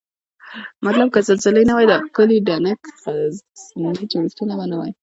[0.85, 2.79] مطلب که زلزلې نه وای دا ښکلي دنګ
[3.81, 4.91] غرني جوړښتونه به نوای